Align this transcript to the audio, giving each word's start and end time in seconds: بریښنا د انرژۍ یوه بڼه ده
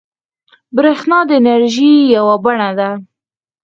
بریښنا 0.75 1.19
د 1.29 1.31
انرژۍ 1.39 1.93
یوه 2.15 2.35
بڼه 2.43 2.69
ده 2.77 2.89